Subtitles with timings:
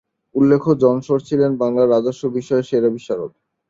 [0.35, 3.31] উল্লেখ্য, John Shore ছিলেন বাংলার রাজস্ব বিষয়ে সেরা বিশারদ।